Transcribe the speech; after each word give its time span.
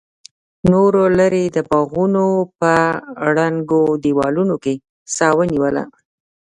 نورو 0.71 1.03
لرې 1.19 1.43
د 1.55 1.57
باغونو 1.69 2.25
په 2.59 2.71
ړنګو 3.35 3.81
دیوالونو 4.03 4.55
کې 4.63 4.73
سا 5.15 5.27
ونیوله. 5.37 5.83